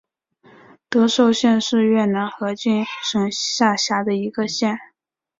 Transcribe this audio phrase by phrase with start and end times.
[0.89, 4.75] 德寿县是越南河静省下辖的一个县。